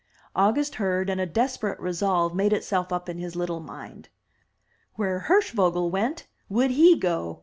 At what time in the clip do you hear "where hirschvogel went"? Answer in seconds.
4.95-6.25